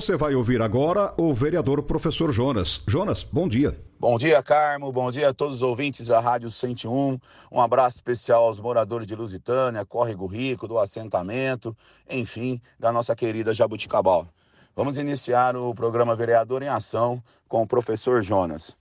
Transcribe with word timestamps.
Você 0.00 0.16
vai 0.16 0.34
ouvir 0.34 0.62
agora 0.62 1.12
o 1.18 1.34
vereador 1.34 1.82
professor 1.82 2.32
Jonas. 2.32 2.82
Jonas, 2.88 3.22
bom 3.22 3.46
dia. 3.46 3.78
Bom 3.98 4.16
dia, 4.16 4.42
Carmo. 4.42 4.90
Bom 4.90 5.10
dia 5.10 5.28
a 5.28 5.34
todos 5.34 5.56
os 5.56 5.62
ouvintes 5.62 6.06
da 6.06 6.18
Rádio 6.18 6.50
101. 6.50 7.18
Um 7.52 7.60
abraço 7.60 7.96
especial 7.98 8.44
aos 8.44 8.58
moradores 8.58 9.06
de 9.06 9.14
Lusitânia, 9.14 9.84
Córrego 9.84 10.24
Rico, 10.24 10.66
do 10.66 10.78
assentamento, 10.78 11.76
enfim, 12.08 12.62
da 12.78 12.90
nossa 12.90 13.14
querida 13.14 13.52
Jabuticabal. 13.52 14.26
Vamos 14.74 14.96
iniciar 14.96 15.54
o 15.54 15.74
programa 15.74 16.16
Vereador 16.16 16.62
em 16.62 16.68
Ação 16.68 17.22
com 17.46 17.60
o 17.60 17.66
professor 17.66 18.22
Jonas. 18.22 18.74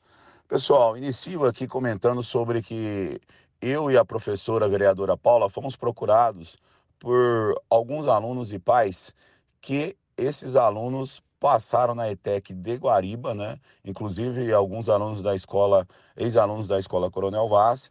Pessoal, 0.48 0.96
inicio 0.96 1.44
aqui 1.46 1.68
comentando 1.68 2.24
sobre 2.24 2.62
que 2.62 3.20
eu 3.62 3.92
e 3.92 3.98
a 3.98 4.06
professora 4.06 4.70
vereadora 4.70 5.18
Paula 5.18 5.50
fomos 5.50 5.76
procurados 5.76 6.56
por 6.98 7.62
alguns 7.70 8.08
alunos 8.08 8.54
e 8.54 8.58
pais 8.58 9.14
que 9.60 9.98
esses 10.20 10.56
alunos 10.56 11.22
passaram 11.40 11.96
na 11.96 12.12
ETEC 12.12 12.54
de 12.54 12.78
Guariba, 12.78 13.34
né? 13.34 13.60
Inclusive 13.84 14.52
alguns 14.54 14.90
alunos 14.90 15.22
da 15.22 15.36
escola, 15.36 15.88
ex-alunos 16.18 16.68
da 16.68 16.80
escola 16.80 17.10
Coronel 17.10 17.48
Vaz, 17.48 17.90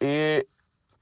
e 0.00 0.46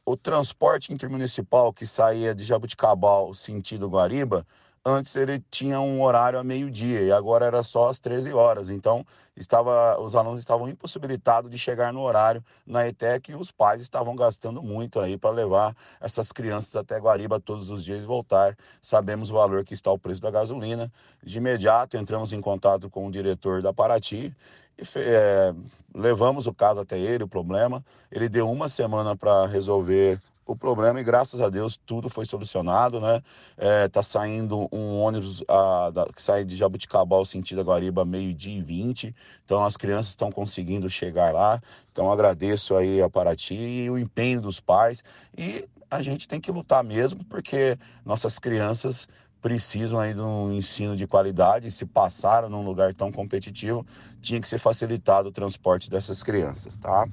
o 0.04 0.16
transporte 0.16 0.92
intermunicipal 0.92 1.72
que 1.72 1.86
saía 1.86 2.34
de 2.34 2.44
Jabuticabal 2.44 3.34
sentido 3.34 3.90
Guariba 3.90 4.46
Antes 4.88 5.16
ele 5.16 5.42
tinha 5.50 5.80
um 5.80 6.00
horário 6.00 6.38
a 6.38 6.44
meio-dia 6.44 7.00
e 7.00 7.10
agora 7.10 7.44
era 7.44 7.64
só 7.64 7.88
às 7.88 7.98
13 7.98 8.32
horas. 8.32 8.70
Então, 8.70 9.04
estava, 9.36 10.00
os 10.00 10.14
alunos 10.14 10.38
estavam 10.38 10.68
impossibilitados 10.68 11.50
de 11.50 11.58
chegar 11.58 11.92
no 11.92 12.02
horário 12.02 12.40
na 12.64 12.86
ETEC 12.86 13.32
e 13.32 13.34
os 13.34 13.50
pais 13.50 13.82
estavam 13.82 14.14
gastando 14.14 14.62
muito 14.62 15.00
aí 15.00 15.18
para 15.18 15.32
levar 15.32 15.74
essas 16.00 16.30
crianças 16.30 16.76
até 16.76 17.00
Guariba 17.00 17.40
todos 17.40 17.68
os 17.68 17.82
dias 17.82 18.00
e 18.00 18.06
voltar. 18.06 18.56
Sabemos 18.80 19.28
o 19.28 19.34
valor 19.34 19.64
que 19.64 19.74
está 19.74 19.90
o 19.90 19.98
preço 19.98 20.22
da 20.22 20.30
gasolina. 20.30 20.88
De 21.20 21.38
imediato 21.38 21.96
entramos 21.96 22.32
em 22.32 22.40
contato 22.40 22.88
com 22.88 23.08
o 23.08 23.10
diretor 23.10 23.60
da 23.60 23.72
Paraty 23.72 24.32
e 24.78 24.82
é, 25.00 25.52
levamos 25.92 26.46
o 26.46 26.54
caso 26.54 26.78
até 26.78 26.96
ele, 26.96 27.24
o 27.24 27.28
problema. 27.28 27.84
Ele 28.08 28.28
deu 28.28 28.48
uma 28.48 28.68
semana 28.68 29.16
para 29.16 29.48
resolver 29.48 30.20
o 30.47 30.55
problema 30.55 31.00
e 31.00 31.05
graças 31.05 31.41
a 31.41 31.50
Deus 31.50 31.77
tudo 31.77 32.08
foi 32.08 32.25
solucionado, 32.25 33.00
né? 33.00 33.20
É, 33.56 33.89
tá 33.89 34.02
saindo 34.02 34.69
um 34.72 35.00
ônibus 35.00 35.42
a, 35.48 35.91
da, 35.91 36.06
que 36.06 36.22
sai 36.22 36.44
de 36.44 36.55
Jabuticabal 36.55 37.25
sentido 37.25 37.62
Guariba 37.62 38.05
meio-dia 38.05 38.56
e 38.56 38.62
20, 38.62 39.14
então 39.44 39.64
as 39.64 39.77
crianças 39.77 40.11
estão 40.11 40.30
conseguindo 40.30 40.88
chegar 40.88 41.33
lá, 41.33 41.61
então 41.92 42.11
agradeço 42.11 42.77
aí 42.77 43.03
a 43.03 43.11
Paraty 43.11 43.55
e 43.55 43.91
o 43.91 43.98
empenho 43.98 44.41
dos 44.41 44.61
pais 44.61 45.03
e 45.36 45.69
a 45.91 46.00
gente 46.00 46.28
tem 46.28 46.41
que 46.41 46.53
lutar 46.53 46.84
mesmo 46.84 47.25
porque 47.25 47.77
nossas 48.05 48.38
crianças 48.38 49.08
precisam 49.42 49.98
aí 49.98 50.14
de 50.14 50.20
um 50.20 50.53
ensino 50.53 50.97
de 50.97 51.06
qualidade, 51.06 51.70
se 51.70 51.84
passaram 51.86 52.48
num 52.48 52.64
lugar 52.64 52.94
tão 52.94 53.12
competitivo, 53.12 53.86
tinha 54.20 54.41
que 54.41 54.48
ser 54.48 54.58
facilitado 54.58 55.28
o 55.28 55.33
transporte 55.33 55.88
dessas 55.88 56.22
crianças, 56.22 56.75
tá? 56.77 57.06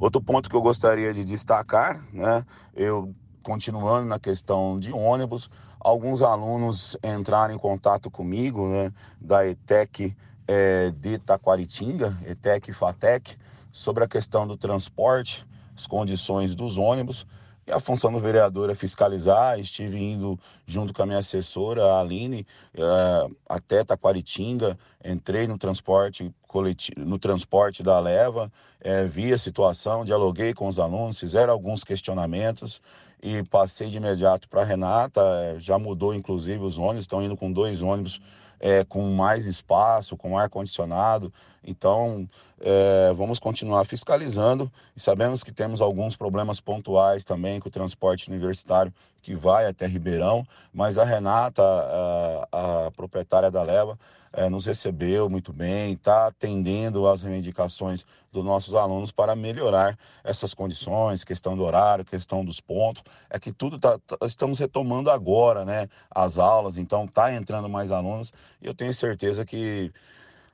Outro 0.00 0.20
ponto 0.20 0.48
que 0.48 0.54
eu 0.54 0.62
gostaria 0.62 1.12
de 1.12 1.24
destacar, 1.24 2.04
né, 2.12 2.44
eu 2.74 3.12
continuando 3.42 4.06
na 4.06 4.18
questão 4.18 4.78
de 4.78 4.92
ônibus, 4.92 5.50
alguns 5.80 6.22
alunos 6.22 6.96
entraram 7.02 7.54
em 7.54 7.58
contato 7.58 8.10
comigo, 8.10 8.68
né, 8.68 8.92
da 9.20 9.46
ETEC 9.46 10.16
é, 10.46 10.90
de 10.90 11.18
Taquaritinga, 11.18 12.16
ETEC 12.24 12.70
e 12.70 12.72
FATEC, 12.74 13.36
sobre 13.72 14.04
a 14.04 14.08
questão 14.08 14.46
do 14.46 14.56
transporte, 14.56 15.46
as 15.76 15.86
condições 15.86 16.54
dos 16.54 16.78
ônibus. 16.78 17.26
E 17.66 17.72
a 17.72 17.78
função 17.78 18.10
do 18.10 18.18
vereador 18.18 18.70
é 18.70 18.74
fiscalizar. 18.74 19.58
Estive 19.58 20.02
indo 20.02 20.38
junto 20.66 20.94
com 20.94 21.02
a 21.02 21.06
minha 21.06 21.18
assessora, 21.18 21.84
a 21.84 22.00
Aline, 22.00 22.46
é, 22.74 23.30
até 23.46 23.84
Taquaritinga. 23.84 24.78
Entrei 25.04 25.46
no 25.46 25.58
transporte 25.58 26.34
coletivo, 26.48 27.04
no 27.04 27.18
transporte 27.18 27.82
da 27.82 28.00
leva, 28.00 28.50
é, 28.80 29.04
vi 29.04 29.32
a 29.32 29.38
situação, 29.38 30.04
dialoguei 30.04 30.52
com 30.54 30.66
os 30.66 30.78
alunos, 30.78 31.18
fizeram 31.18 31.52
alguns 31.52 31.84
questionamentos 31.84 32.80
e 33.22 33.42
passei 33.44 33.88
de 33.88 33.98
imediato 33.98 34.48
para 34.48 34.62
a 34.62 34.64
Renata. 34.64 35.20
É, 35.20 35.60
já 35.60 35.78
mudou, 35.78 36.14
inclusive, 36.14 36.58
os 36.64 36.78
ônibus, 36.78 37.04
estão 37.04 37.22
indo 37.22 37.36
com 37.36 37.52
dois 37.52 37.82
ônibus 37.82 38.20
é, 38.60 38.84
com 38.84 39.02
mais 39.10 39.46
espaço, 39.46 40.16
com 40.16 40.36
ar 40.36 40.48
condicionado. 40.48 41.32
Então, 41.64 42.28
é, 42.60 43.12
vamos 43.14 43.38
continuar 43.38 43.84
fiscalizando 43.84 44.70
e 44.96 45.00
sabemos 45.00 45.44
que 45.44 45.52
temos 45.52 45.80
alguns 45.80 46.16
problemas 46.16 46.60
pontuais 46.60 47.24
também 47.24 47.60
com 47.60 47.68
o 47.68 47.72
transporte 47.72 48.28
universitário 48.28 48.92
que 49.22 49.34
vai 49.34 49.66
até 49.66 49.86
Ribeirão, 49.86 50.46
mas 50.72 50.96
a 50.96 51.04
Renata, 51.04 51.62
a, 51.62 52.86
a 52.86 52.90
proprietária 52.92 53.50
da 53.50 53.62
Leva, 53.62 53.98
é, 54.32 54.48
nos 54.48 54.66
recebeu 54.66 55.28
muito 55.28 55.52
bem, 55.52 55.92
está 55.92 56.30
atendendo 56.38 57.08
às 57.08 57.20
reivindicações 57.20 58.06
dos 58.30 58.44
nossos 58.44 58.74
alunos 58.74 59.10
para 59.10 59.34
melhorar 59.34 59.98
essas 60.22 60.54
condições, 60.54 61.24
questão 61.24 61.56
do 61.56 61.64
horário, 61.64 62.04
questão 62.04 62.44
dos 62.44 62.60
pontos. 62.60 63.02
É 63.28 63.38
que 63.40 63.52
tudo 63.52 63.78
tá, 63.78 63.98
tá 63.98 64.16
estamos 64.24 64.60
retomando 64.60 65.10
agora, 65.10 65.64
né? 65.64 65.88
As 66.08 66.38
aulas, 66.38 66.78
então 66.78 67.04
está 67.04 67.34
entrando 67.34 67.68
mais 67.68 67.90
alunos 67.90 68.32
e 68.62 68.66
eu 68.66 68.74
tenho 68.74 68.94
certeza 68.94 69.44
que 69.44 69.92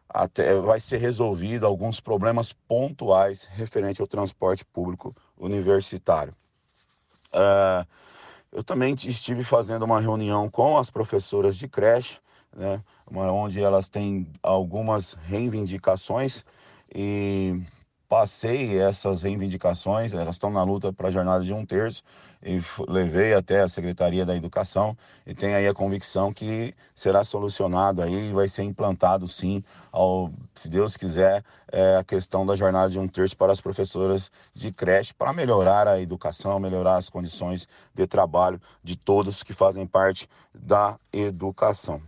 até 0.08 0.54
vai 0.60 0.80
ser 0.80 0.98
resolvido 0.98 1.66
alguns 1.66 2.00
problemas 2.00 2.52
pontuais 2.52 3.44
referente 3.44 4.00
ao 4.00 4.06
transporte 4.06 4.64
público 4.64 5.14
universitário. 5.36 6.34
Uh, 7.28 7.86
eu 8.52 8.62
também 8.62 8.94
estive 8.94 9.42
fazendo 9.42 9.82
uma 9.82 10.00
reunião 10.00 10.48
com 10.48 10.78
as 10.78 10.88
professoras 10.88 11.56
de 11.56 11.66
creche 11.68 12.20
né, 12.56 12.82
onde 13.12 13.62
elas 13.62 13.88
têm 13.88 14.26
algumas 14.42 15.14
reivindicações 15.26 16.44
e 16.94 17.60
passei 18.08 18.78
essas 18.78 19.22
reivindicações, 19.22 20.12
elas 20.12 20.36
estão 20.36 20.50
na 20.50 20.62
luta 20.62 20.92
para 20.92 21.08
a 21.08 21.10
jornada 21.10 21.42
de 21.42 21.52
um 21.52 21.66
terço, 21.66 22.02
e 22.44 22.62
levei 22.86 23.32
até 23.32 23.62
a 23.62 23.68
Secretaria 23.68 24.26
da 24.26 24.36
Educação 24.36 24.96
e 25.26 25.34
tenho 25.34 25.56
aí 25.56 25.66
a 25.66 25.72
convicção 25.72 26.32
que 26.32 26.74
será 26.94 27.24
solucionado 27.24 28.02
aí 28.02 28.28
e 28.28 28.32
vai 28.32 28.48
ser 28.48 28.62
implantado 28.62 29.26
sim, 29.26 29.64
ao, 29.90 30.30
se 30.54 30.68
Deus 30.68 30.96
quiser, 30.96 31.42
é, 31.72 31.96
a 31.96 32.04
questão 32.04 32.44
da 32.44 32.54
jornada 32.54 32.90
de 32.90 32.98
um 32.98 33.08
terço 33.08 33.36
para 33.36 33.50
as 33.50 33.62
professoras 33.62 34.30
de 34.54 34.70
creche, 34.70 35.14
para 35.14 35.32
melhorar 35.32 35.88
a 35.88 36.00
educação, 36.00 36.60
melhorar 36.60 36.96
as 36.96 37.08
condições 37.08 37.66
de 37.94 38.06
trabalho 38.06 38.60
de 38.82 38.94
todos 38.94 39.42
que 39.42 39.54
fazem 39.54 39.86
parte 39.86 40.28
da 40.54 40.98
educação. 41.12 42.02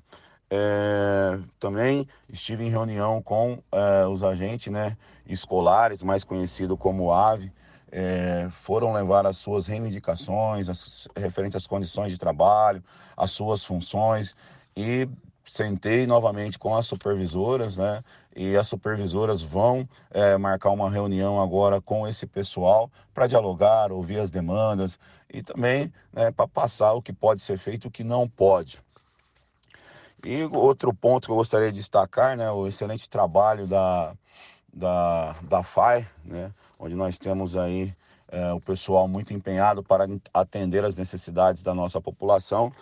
É, 0.49 1.39
também 1.59 2.07
estive 2.29 2.65
em 2.65 2.71
reunião 2.71 3.21
com 3.21 3.59
é, 3.73 4.07
os 4.07 4.23
agentes 4.23 4.73
né, 4.73 4.97
escolares, 5.27 6.03
mais 6.03 6.23
conhecido 6.23 6.77
como 6.77 7.11
AVE, 7.11 7.53
é, 7.91 8.49
foram 8.51 8.93
levar 8.93 9.27
as 9.27 9.39
suas 9.39 9.67
reivindicações 9.67 10.69
as, 10.69 11.09
referente 11.17 11.57
às 11.57 11.67
condições 11.67 12.11
de 12.13 12.19
trabalho, 12.19 12.83
as 13.17 13.31
suas 13.31 13.65
funções 13.65 14.37
e 14.77 15.09
sentei 15.45 16.07
novamente 16.07 16.59
com 16.59 16.77
as 16.77 16.87
supervisoras, 16.87 17.77
né? 17.77 18.03
E 18.35 18.57
as 18.57 18.69
supervisoras 18.69 19.41
vão 19.41 19.89
é, 20.11 20.37
marcar 20.37 20.71
uma 20.71 20.91
reunião 20.91 21.41
agora 21.41 21.81
com 21.81 22.07
esse 22.07 22.27
pessoal 22.27 22.91
para 23.15 23.27
dialogar, 23.27 23.93
ouvir 23.93 24.19
as 24.19 24.31
demandas 24.31 24.99
e 25.33 25.43
também 25.43 25.93
né, 26.13 26.31
para 26.33 26.47
passar 26.47 26.93
o 26.93 27.01
que 27.01 27.13
pode 27.13 27.41
ser 27.41 27.57
feito 27.57 27.87
e 27.87 27.89
o 27.89 27.91
que 27.91 28.05
não 28.05 28.29
pode. 28.29 28.83
E 30.29 30.43
outro 30.43 30.93
ponto 30.93 31.27
que 31.27 31.31
eu 31.31 31.37
gostaria 31.37 31.71
de 31.71 31.79
destacar, 31.79 32.37
né, 32.37 32.51
o 32.51 32.67
excelente 32.67 33.09
trabalho 33.09 33.65
da, 33.65 34.13
da, 34.75 35.37
da 35.41 35.63
FAI, 35.63 36.05
né, 36.25 36.53
onde 36.81 36.97
nós 36.97 37.17
temos 37.17 37.55
aí 37.55 37.95
é, 38.27 38.53
o 38.53 38.61
pessoal 38.61 39.07
muito 39.07 39.33
empenhado 39.33 39.85
para 39.85 40.09
atender 40.35 40.85
as 40.85 40.97
necessidades 40.97 41.63
da 41.63 41.73
nossa 41.73 42.01
população. 42.01 42.73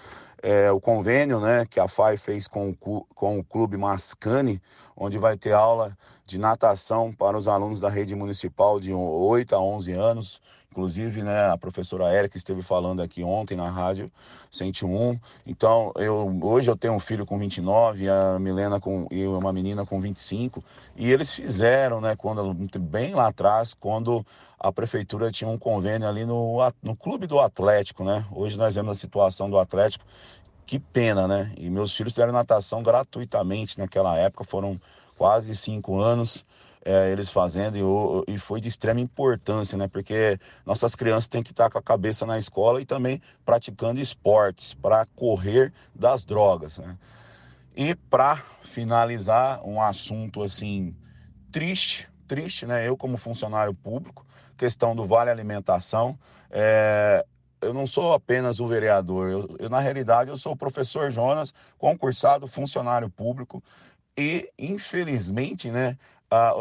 É, 0.43 0.71
o 0.73 0.81
convênio 0.81 1.39
né, 1.39 1.67
que 1.67 1.79
a 1.79 1.87
FAI 1.87 2.17
fez 2.17 2.49
com 2.49 2.71
o, 2.71 3.05
com 3.15 3.39
o 3.39 3.45
Clube 3.45 3.77
Mascane, 3.77 4.59
onde 4.97 5.19
vai 5.19 5.37
ter 5.37 5.53
aula 5.53 5.95
de 6.25 6.39
natação 6.39 7.13
para 7.13 7.37
os 7.37 7.47
alunos 7.47 7.79
da 7.79 7.91
rede 7.91 8.15
municipal 8.15 8.81
de 8.81 8.91
8 8.91 9.55
a 9.55 9.61
11 9.61 9.93
anos, 9.93 10.41
Inclusive, 10.75 11.23
né, 11.23 11.53
a 11.53 11.57
professora 11.57 12.13
Érica 12.13 12.37
esteve 12.37 12.61
falando 12.61 13.01
aqui 13.01 13.23
ontem 13.23 13.57
na 13.57 13.71
rádio 13.71 14.11
101. 14.51 15.17
Então, 15.47 15.93
eu 15.95 16.37
hoje 16.43 16.69
eu 16.69 16.77
tenho 16.77 16.95
um 16.95 16.99
filho 16.99 17.25
com 17.25 17.39
29 17.39 18.09
a 18.09 18.41
Milena 18.41 18.81
com 18.81 19.07
e 19.09 19.25
uma 19.25 19.53
menina 19.53 19.87
com 19.87 20.01
25, 20.01 20.65
e 20.97 21.13
eles 21.13 21.33
fizeram, 21.33 22.01
né, 22.01 22.17
quando 22.17 22.53
bem 22.81 23.15
lá 23.15 23.29
atrás, 23.29 23.73
quando 23.73 24.27
a 24.59 24.73
prefeitura 24.73 25.31
tinha 25.31 25.49
um 25.49 25.57
convênio 25.57 26.09
ali 26.09 26.25
no, 26.25 26.59
no 26.83 26.97
clube 26.97 27.29
do 27.29 27.39
Atlético, 27.39 28.03
né? 28.03 28.27
Hoje 28.33 28.57
nós 28.57 28.75
vemos 28.75 28.97
a 28.97 29.01
situação 29.01 29.49
do 29.49 29.59
Atlético 29.59 30.05
que 30.67 30.81
pena, 30.81 31.29
né? 31.29 31.53
E 31.57 31.71
meus 31.71 31.95
filhos 31.95 32.15
fizeram 32.15 32.33
natação 32.33 32.83
gratuitamente 32.83 33.79
naquela 33.79 34.17
época, 34.17 34.43
foram 34.43 34.81
quase 35.17 35.55
cinco 35.55 36.01
anos 36.01 36.45
é, 36.85 37.11
eles 37.11 37.31
fazendo 37.31 38.25
e, 38.29 38.35
e, 38.35 38.39
foi 38.39 38.61
de 38.61 38.69
extrema 38.69 39.01
importância, 39.01 39.77
né? 39.79 39.89
Porque 39.89 40.39
nossas 40.67 40.95
crianças 40.95 41.29
têm 41.29 41.43
que 41.43 41.51
estar 41.51 41.71
com 41.71 41.79
a 41.79 41.83
cabeça 41.83 42.27
na 42.27 42.39
escola 42.39 42.81
e 42.81 42.85
também 42.85 43.23
praticando 43.45 44.01
esportes 44.01 44.75
para 44.75 45.07
correr 45.17 45.73
das 45.95 46.25
drogas, 46.25 46.79
né? 46.79 46.99
E 47.75 47.95
para 47.95 48.45
finalizar, 48.63 49.67
um 49.67 49.81
assunto 49.81 50.43
assim 50.43 50.95
triste, 51.51 52.09
triste, 52.29 52.67
né? 52.67 52.87
Eu 52.87 52.97
como 52.97 53.17
funcionário 53.17 53.73
público, 53.73 54.27
questão 54.57 54.95
do 54.95 55.07
vale 55.07 55.31
alimentação, 55.31 56.19
é, 56.51 57.25
eu 57.63 57.73
não 57.73 57.87
sou 57.87 58.13
apenas 58.13 58.61
o 58.61 58.67
vereador, 58.67 59.31
eu, 59.31 59.57
eu, 59.59 59.71
na 59.71 59.81
realidade 59.81 60.29
eu 60.29 60.37
sou 60.37 60.53
o 60.53 60.57
professor 60.57 61.11
Jonas, 61.11 61.53
concursado 61.79 62.47
funcionário 62.47 63.09
público 63.09 63.63
e 64.17 64.49
infelizmente, 64.59 65.71
né, 65.71 65.97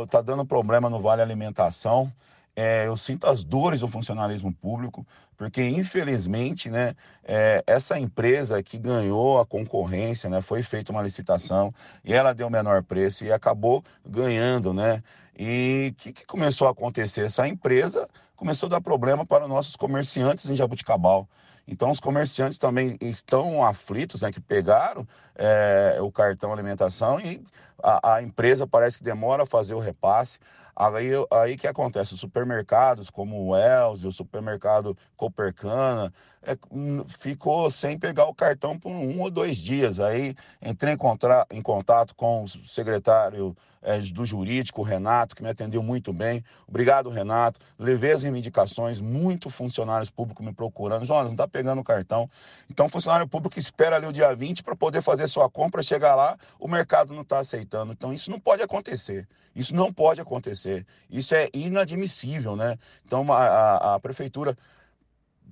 está 0.04 0.22
dando 0.22 0.46
problema 0.46 0.90
no 0.90 1.00
Vale 1.00 1.22
Alimentação. 1.22 2.12
É, 2.56 2.86
eu 2.86 2.96
sinto 2.96 3.26
as 3.26 3.44
dores 3.44 3.80
do 3.80 3.88
funcionalismo 3.88 4.54
público, 4.54 5.06
porque 5.36 5.64
infelizmente, 5.68 6.70
né, 6.70 6.94
é, 7.24 7.64
essa 7.66 7.98
empresa 7.98 8.62
que 8.62 8.78
ganhou 8.78 9.40
a 9.40 9.46
concorrência, 9.46 10.30
né, 10.30 10.40
foi 10.40 10.62
feita 10.62 10.92
uma 10.92 11.02
licitação 11.02 11.74
e 12.04 12.14
ela 12.14 12.32
deu 12.32 12.48
o 12.48 12.52
menor 12.52 12.84
preço 12.84 13.26
e 13.26 13.32
acabou 13.32 13.84
ganhando, 14.06 14.74
né? 14.74 15.02
E 15.38 15.90
o 15.92 15.96
que, 15.96 16.14
que 16.14 16.26
começou 16.26 16.68
a 16.68 16.72
acontecer? 16.72 17.26
Essa 17.26 17.48
empresa 17.48 18.08
começou 18.36 18.68
a 18.68 18.72
dar 18.72 18.82
problema 18.82 19.26
para 19.26 19.48
nossos 19.48 19.76
comerciantes 19.76 20.48
em 20.48 20.56
Jabuticabal. 20.56 21.28
Então, 21.68 21.90
os 21.90 22.00
comerciantes 22.00 22.58
também 22.58 22.98
estão 23.00 23.64
aflitos, 23.64 24.22
né, 24.22 24.32
que 24.32 24.42
pegaram 24.42 25.08
é, 25.36 25.98
o 26.02 26.12
cartão 26.12 26.52
alimentação 26.52 27.20
e 27.20 27.42
a, 27.82 28.16
a, 28.16 28.22
empresa 28.22 28.68
parece 28.68 28.98
que 28.98 29.04
demora 29.04 29.44
a 29.44 29.46
fazer 29.46 29.74
o 29.74 29.80
repasse. 29.80 30.40
Aí, 30.76 31.12
aí 31.32 31.58
que 31.58 31.68
acontece? 31.68 32.14
Os 32.14 32.20
supermercados, 32.20 33.10
como 33.10 33.38
o 33.38 33.50
Wells, 33.50 34.06
o 34.06 34.12
supermercado 34.12 34.98
Copercana, 35.16 36.12
é, 36.42 36.58
hum, 36.72 37.04
ficou 37.08 37.70
sem 37.72 37.98
pegar 37.98 38.26
o 38.26 38.34
cartão 38.34 38.78
por 38.78 38.92
um 38.92 39.22
ou 39.22 39.30
dois 39.30 39.58
dias. 39.58 40.00
Aí 40.00 40.36
entrei 40.62 40.94
em, 40.94 40.98
contra, 40.98 41.46
em 41.52 41.62
contato 41.62 42.16
com 42.16 42.44
o 42.44 42.48
secretário 42.48 43.56
é, 43.84 44.00
do 44.00 44.26
jurídico, 44.26 44.82
o 44.82 44.84
Renato, 44.84 45.36
que 45.36 45.44
me 45.44 45.50
atendeu 45.50 45.84
muito 45.84 46.12
bem. 46.12 46.44
Obrigado, 46.68 47.10
Renato. 47.10 47.60
Levei 47.78 48.14
as 48.14 48.24
reivindicações, 48.24 49.00
muito 49.00 49.50
funcionários 49.50 50.10
públicos 50.10 50.46
me 50.46 50.54
procurando. 50.54 51.06
Jonas, 51.06 51.26
não 51.26 51.34
está 51.34 51.48
pegando 51.48 51.82
o 51.82 51.84
cartão. 51.84 52.30
Então, 52.70 52.90
funcionário 52.90 53.28
público 53.28 53.60
espera 53.60 53.98
ali 53.98 54.08
o 54.08 54.14
dia 54.14 54.34
20 54.34 54.64
para 54.64 54.76
poder 54.76 55.02
fazer 55.02 55.28
sua 55.28 55.50
compra, 55.50 55.84
chegar 55.84 56.16
lá, 56.16 56.38
o 56.60 56.68
mercado 56.68 57.14
não 57.14 57.22
está 57.22 57.40
aceitando. 57.40 57.92
Então, 57.92 58.14
isso 58.14 58.32
não 58.32 58.40
pode 58.40 58.64
acontecer. 58.64 59.28
Isso 59.56 59.76
não 59.76 59.94
pode 59.94 60.20
acontecer. 60.20 60.63
Isso 61.10 61.36
é 61.36 61.50
inadmissível, 61.54 62.56
né? 62.56 62.78
Então, 63.06 63.32
a, 63.32 63.38
a, 63.38 63.96
a 63.96 64.00
prefeitura 64.00 64.58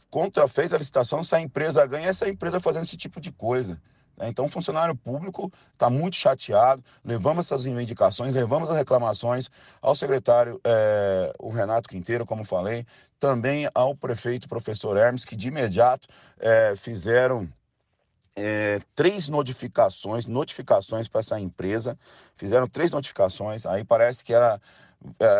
contra 0.09 0.47
fez 0.47 0.73
a 0.73 0.77
licitação, 0.77 1.23
se 1.23 1.33
a 1.35 1.39
empresa 1.39 1.85
ganha, 1.85 2.09
essa 2.09 2.27
empresa 2.27 2.59
fazendo 2.59 2.83
esse 2.83 2.97
tipo 2.97 3.19
de 3.21 3.31
coisa. 3.31 3.81
Né? 4.17 4.27
Então, 4.27 4.45
o 4.45 4.49
funcionário 4.49 4.95
público 4.95 5.51
está 5.73 5.89
muito 5.89 6.15
chateado. 6.15 6.83
Levamos 7.03 7.45
essas 7.45 7.65
reivindicações, 7.65 8.35
levamos 8.35 8.69
as 8.69 8.77
reclamações 8.77 9.49
ao 9.81 9.95
secretário, 9.95 10.59
é, 10.63 11.33
o 11.39 11.49
Renato 11.49 11.89
Quinteiro, 11.89 12.25
como 12.25 12.43
falei, 12.43 12.85
também 13.19 13.69
ao 13.73 13.95
prefeito, 13.95 14.49
professor 14.49 14.97
Hermes, 14.97 15.25
que 15.25 15.35
de 15.35 15.47
imediato 15.47 16.07
é, 16.39 16.75
fizeram 16.75 17.47
é, 18.35 18.81
três 18.95 19.29
notificações, 19.29 20.25
notificações 20.25 21.07
para 21.07 21.19
essa 21.19 21.39
empresa, 21.39 21.97
fizeram 22.35 22.67
três 22.67 22.91
notificações, 22.91 23.65
aí 23.65 23.83
parece 23.83 24.23
que 24.23 24.33
ela 24.33 24.55
é, 24.55 24.59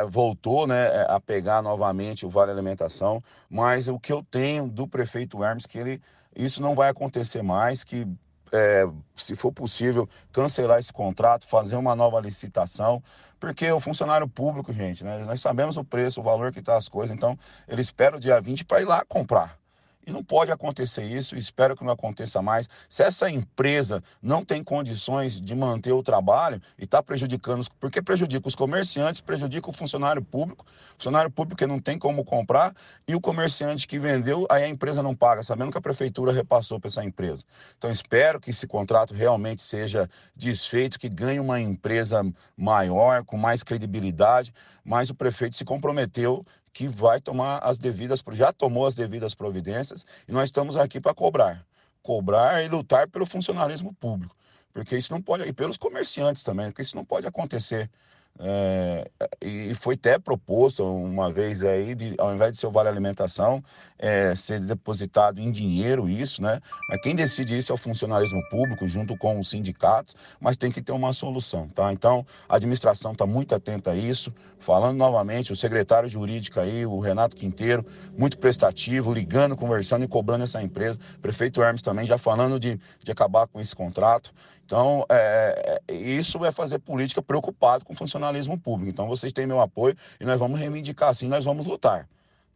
voltou 0.10 0.66
né, 0.66 1.06
a 1.08 1.20
pegar 1.20 1.62
novamente 1.62 2.26
o 2.26 2.30
Vale 2.30 2.52
Alimentação, 2.52 3.24
mas 3.50 3.88
o 3.88 4.00
que 4.00 4.12
eu 4.12 4.24
tenho 4.24 4.68
do 4.68 4.88
prefeito 4.88 5.44
Hermes 5.44 5.66
que 5.66 5.78
ele 5.78 6.02
isso 6.36 6.62
não 6.62 6.76
vai 6.76 6.90
acontecer 6.90 7.42
mais, 7.42 7.84
que 7.84 8.08
é, 8.52 8.86
se 9.16 9.36
for 9.36 9.52
possível, 9.52 10.08
cancelar 10.32 10.80
esse 10.80 10.92
contrato, 10.92 11.48
fazer 11.48 11.76
uma 11.76 11.96
nova 11.96 12.20
licitação, 12.20 13.02
porque 13.40 13.70
o 13.72 13.80
funcionário 13.80 14.28
público, 14.28 14.74
gente, 14.74 15.04
né, 15.04 15.20
nós 15.26 15.42
sabemos 15.42 15.78
o 15.78 15.84
preço, 15.84 16.20
o 16.20 16.24
valor 16.24 16.52
que 16.52 16.60
está 16.60 16.76
as 16.76 16.90
coisas, 16.90 17.16
então 17.16 17.38
ele 17.68 17.82
espera 17.82 18.18
o 18.18 18.20
dia 18.20 18.40
20 18.42 18.66
para 18.66 18.82
ir 18.82 18.86
lá 18.86 19.04
comprar. 19.06 19.61
E 20.06 20.12
não 20.12 20.24
pode 20.24 20.52
acontecer 20.52 21.04
isso, 21.04 21.36
espero 21.36 21.76
que 21.76 21.84
não 21.84 21.94
aconteça 21.94 22.42
mais. 22.42 22.68
Se 22.90 23.04
essa 23.04 23.30
empresa 23.30 24.04
não 24.22 24.44
tem 24.44 24.64
condições 24.64 25.40
de 25.40 25.56
manter 25.56 25.92
o 25.92 26.02
trabalho 26.02 26.62
e 26.78 26.84
está 26.86 27.04
prejudicando, 27.04 27.66
porque 27.80 28.02
prejudica 28.02 28.48
os 28.48 28.56
comerciantes, 28.56 29.22
prejudica 29.22 29.70
o 29.70 29.74
funcionário 29.74 30.22
público, 30.22 30.66
funcionário 30.98 31.30
público 31.30 31.58
que 31.60 31.68
não 31.68 31.80
tem 31.80 32.00
como 32.00 32.24
comprar, 32.26 32.76
e 33.08 33.16
o 33.16 33.22
comerciante 33.22 33.88
que 33.88 34.00
vendeu, 34.00 34.48
aí 34.50 34.64
a 34.64 34.68
empresa 34.68 35.04
não 35.04 35.16
paga, 35.16 35.44
sabendo 35.44 35.72
que 35.72 35.78
a 35.78 35.82
prefeitura 35.82 36.32
repassou 36.32 36.80
para 36.80 36.88
essa 36.88 37.04
empresa. 37.04 37.44
Então 37.78 37.92
espero 37.92 38.40
que 38.40 38.50
esse 38.50 38.66
contrato 38.66 39.14
realmente 39.14 39.62
seja 39.62 40.10
desfeito, 40.36 40.98
que 40.98 41.10
ganhe 41.10 41.40
uma 41.40 41.60
empresa 41.60 42.26
maior, 42.58 43.24
com 43.24 43.38
mais 43.38 43.64
credibilidade, 43.64 44.54
mas 44.84 45.10
o 45.10 45.16
prefeito 45.16 45.56
se 45.56 45.64
comprometeu 45.64 46.46
que 46.74 46.88
vai 46.88 47.20
tomar 47.20 47.58
as 47.60 47.78
devidas, 47.78 48.24
já 48.32 48.54
tomou 48.54 48.86
as 48.86 48.96
devidas 48.96 49.36
providências 49.36 50.06
e 50.28 50.32
nós 50.32 50.46
estamos 50.46 50.78
aqui 50.78 51.00
para 51.00 51.14
cobrar. 51.14 51.66
Cobrar 52.02 52.64
e 52.64 52.68
lutar 52.68 53.08
pelo 53.08 53.26
funcionalismo 53.26 53.94
público. 53.94 54.36
Porque 54.74 54.96
isso 54.96 55.12
não 55.12 55.22
pode, 55.22 55.44
e 55.44 55.54
pelos 55.54 55.78
comerciantes 55.78 56.44
também, 56.44 56.68
porque 56.68 56.82
isso 56.82 56.96
não 56.96 57.04
pode 57.04 57.28
acontecer. 57.28 57.90
É, 58.40 59.08
e 59.40 59.76
foi 59.76 59.94
até 59.94 60.18
proposto 60.18 60.84
uma 60.84 61.32
vez 61.32 61.64
aí, 61.64 61.94
de, 61.94 62.16
ao 62.18 62.34
invés 62.34 62.54
de 62.54 62.58
ser 62.58 62.66
o 62.66 62.72
Vale 62.72 62.90
Alimentação, 62.90 63.64
é, 64.00 64.34
ser 64.34 64.60
depositado 64.60 65.40
em 65.40 65.52
dinheiro 65.52 66.10
isso, 66.10 66.42
né? 66.42 66.60
Mas 66.90 67.02
quem 67.02 67.16
decide 67.16 67.56
isso 67.56 67.72
é 67.72 67.76
o 67.76 67.78
funcionalismo 67.78 68.42
público, 68.50 68.88
junto 68.88 69.16
com 69.18 69.40
os 69.40 69.50
sindicatos, 69.50 70.16
mas 70.40 70.58
tem 70.58 70.72
que 70.72 70.82
ter 70.82 70.92
uma 70.92 71.14
solução, 71.14 71.68
tá? 71.70 71.94
Então, 71.94 72.26
a 72.50 72.56
administração 72.56 73.12
está 73.12 73.28
muito 73.28 73.54
atenta 73.54 73.92
a 73.92 73.96
isso. 73.96 74.34
Falando 74.60 74.98
novamente, 74.98 75.52
o 75.52 75.56
secretário 75.56 76.08
jurídico 76.08 76.60
aí, 76.60 76.86
o 76.86 77.00
Renato 77.00 77.36
Quinteiro, 77.36 77.86
muito 78.18 78.38
prestativo, 78.38 79.14
ligando, 79.14 79.56
conversando 79.56 80.06
e 80.06 80.08
cobrando 80.08 80.44
essa 80.44 80.62
empresa. 80.62 80.98
Prefeito 81.22 81.62
Hermes 81.62 81.82
também 81.82 82.06
já 82.06 82.18
falando 82.18 82.60
de, 82.60 82.80
de 83.04 83.12
acabar 83.12 83.48
com 83.48 83.60
esse 83.60 83.76
contrato. 83.76 84.32
Então, 84.66 85.06
é, 85.10 85.82
é, 85.88 85.94
isso 85.94 86.44
é 86.46 86.52
fazer 86.52 86.80
política 86.80 87.22
preocupado 87.22 87.84
com 87.84 87.94
o 87.94 87.96
funcionalismo 87.96 88.58
público. 88.58 88.92
Então, 88.92 89.08
vocês 89.08 89.34
têm 89.34 89.46
meu 89.46 89.60
apoio 89.60 89.96
e 90.20 90.26
nós 90.26 90.40
vamos 90.40 90.60
reivindicar 90.60 91.10
assim, 91.10 91.28
nós 91.28 91.44
vamos 91.44 91.66
lutar, 91.66 92.08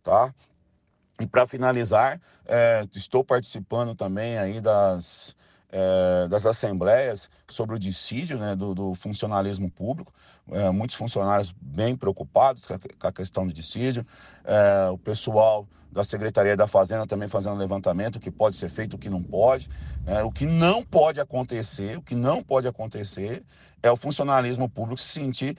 tá? 0.03 0.33
E 1.19 1.25
para 1.25 1.47
finalizar, 1.47 2.19
é, 2.45 2.85
estou 2.93 3.23
participando 3.23 3.95
também 3.95 4.37
aí 4.37 4.59
das, 4.59 5.35
é, 5.69 6.27
das 6.27 6.45
assembleias 6.45 7.29
sobre 7.47 7.75
o 7.75 7.79
dissídio 7.79 8.37
né, 8.37 8.55
do, 8.55 8.73
do 8.73 8.95
funcionalismo 8.95 9.69
público. 9.69 10.13
É, 10.51 10.69
muitos 10.69 10.95
funcionários 10.95 11.53
bem 11.59 11.95
preocupados 11.95 12.67
com 12.67 13.07
a, 13.07 13.11
questão 13.11 13.47
do 13.47 13.53
dissídio. 13.53 14.05
É, 14.43 14.89
o 14.89 14.97
pessoal 14.97 15.67
da 15.91 16.03
Secretaria 16.03 16.57
da 16.57 16.67
Fazenda 16.67 17.07
também 17.07 17.29
fazendo 17.29 17.55
levantamento, 17.55 18.17
o 18.17 18.19
que 18.19 18.29
pode 18.29 18.55
ser 18.55 18.69
feito, 18.69 18.95
o 18.95 18.99
que 18.99 19.09
não 19.09 19.23
pode. 19.23 19.69
Né? 20.05 20.21
O 20.23 20.31
que 20.31 20.45
não 20.45 20.83
pode 20.83 21.21
acontecer, 21.21 21.97
o 21.97 22.01
que 22.01 22.13
não 22.13 22.43
pode 22.43 22.67
acontecer 22.67 23.43
é 23.81 23.89
o 23.89 23.95
funcionalismo 23.95 24.67
público 24.67 24.99
se 24.99 25.07
sentir 25.07 25.57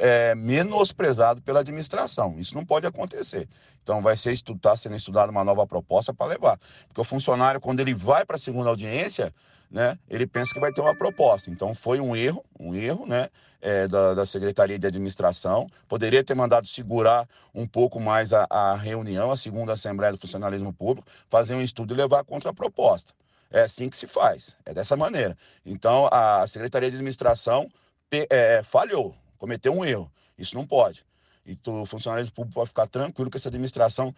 é, 0.00 0.34
menosprezado 0.34 1.42
pela 1.42 1.60
administração. 1.60 2.36
Isso 2.38 2.54
não 2.54 2.64
pode 2.64 2.86
acontecer. 2.86 3.48
Então 3.82 4.00
vai 4.00 4.16
ser 4.16 4.32
está 4.32 4.74
sendo 4.76 4.96
estudada 4.96 5.30
uma 5.30 5.44
nova 5.44 5.66
proposta 5.66 6.14
para 6.14 6.26
levar. 6.26 6.58
Porque 6.88 7.00
o 7.00 7.04
funcionário, 7.04 7.60
quando 7.60 7.80
ele 7.80 7.92
vai 7.92 8.24
para 8.24 8.36
a 8.36 8.38
segunda 8.38 8.70
audiência, 8.70 9.34
né, 9.74 9.98
ele 10.08 10.24
pensa 10.24 10.54
que 10.54 10.60
vai 10.60 10.72
ter 10.72 10.80
uma 10.80 10.96
proposta. 10.96 11.50
Então 11.50 11.74
foi 11.74 11.98
um 11.98 12.14
erro, 12.14 12.44
um 12.60 12.76
erro, 12.76 13.06
né, 13.06 13.28
é, 13.60 13.88
da, 13.88 14.14
da, 14.14 14.24
Secretaria 14.24 14.78
de 14.78 14.86
Administração. 14.86 15.66
Poderia 15.88 16.22
ter 16.22 16.32
mandado 16.32 16.68
segurar 16.68 17.28
um 17.52 17.66
pouco 17.66 17.98
mais 17.98 18.32
a, 18.32 18.46
a 18.48 18.76
reunião, 18.76 19.32
a 19.32 19.36
segunda 19.36 19.72
Assembleia 19.72 20.12
do 20.12 20.18
Funcionalismo 20.20 20.72
Público, 20.72 21.08
fazer 21.28 21.56
um 21.56 21.60
estudo 21.60 21.92
e 21.92 21.96
levar 21.96 22.22
contra 22.22 22.50
a 22.50 22.54
proposta. 22.54 23.12
É 23.50 23.62
assim 23.62 23.88
que 23.88 23.96
se 23.96 24.06
faz, 24.06 24.56
é 24.64 24.72
dessa 24.72 24.96
maneira. 24.96 25.36
Então 25.66 26.08
a 26.12 26.46
Secretaria 26.46 26.88
de 26.88 26.94
Administração 26.94 27.68
é, 28.12 28.62
falhou, 28.62 29.12
cometeu 29.36 29.74
um 29.76 29.84
erro. 29.84 30.08
Isso 30.38 30.54
não 30.54 30.64
pode. 30.64 31.04
E 31.44 31.58
o 31.66 31.84
funcionalismo 31.84 32.32
público 32.32 32.54
pode 32.54 32.68
ficar 32.68 32.86
tranquilo 32.86 33.28
que 33.28 33.38
essa 33.38 33.48
administração 33.48 34.14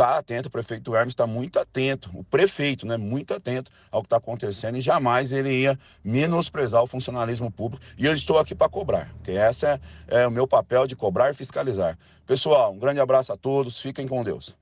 está 0.00 0.16
atento, 0.16 0.48
o 0.48 0.50
prefeito 0.50 0.94
Hermes 0.94 1.12
está 1.12 1.26
muito 1.26 1.58
atento, 1.58 2.10
o 2.14 2.24
prefeito, 2.24 2.86
né, 2.86 2.96
muito 2.96 3.34
atento 3.34 3.70
ao 3.90 4.00
que 4.00 4.06
está 4.06 4.16
acontecendo 4.16 4.78
e 4.78 4.80
jamais 4.80 5.30
ele 5.30 5.52
ia 5.52 5.78
menosprezar 6.02 6.82
o 6.82 6.86
funcionalismo 6.86 7.50
público. 7.50 7.84
E 7.98 8.06
eu 8.06 8.14
estou 8.14 8.38
aqui 8.38 8.54
para 8.54 8.68
cobrar, 8.68 9.12
porque 9.16 9.32
esse 9.32 9.66
é, 9.66 9.78
é 10.08 10.26
o 10.26 10.30
meu 10.30 10.48
papel 10.48 10.86
de 10.86 10.96
cobrar 10.96 11.30
e 11.30 11.34
fiscalizar. 11.34 11.98
Pessoal, 12.26 12.72
um 12.72 12.78
grande 12.78 13.00
abraço 13.00 13.32
a 13.32 13.36
todos, 13.36 13.78
fiquem 13.78 14.08
com 14.08 14.24
Deus. 14.24 14.56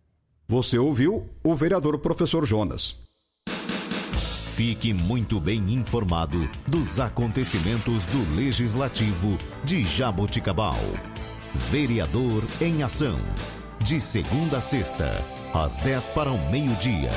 Você 0.49 0.79
ouviu 0.79 1.29
o 1.45 1.55
vereador 1.55 1.99
professor 1.99 2.45
Jonas. 2.45 2.97
Fique 4.57 4.93
muito 4.93 5.39
bem 5.39 5.73
informado 5.73 6.51
dos 6.67 6.99
acontecimentos 6.99 8.09
do 8.09 8.35
Legislativo 8.35 9.39
de 9.63 9.85
Jaboticabal. 9.85 10.75
Vereador 11.71 12.43
em 12.61 12.83
Ação. 12.83 13.21
De 13.81 14.01
segunda 14.01 14.59
a 14.59 14.61
sexta, 14.61 15.25
às 15.55 15.79
10 15.79 16.09
para 16.11 16.31
o 16.31 16.51
meio-dia. 16.51 17.11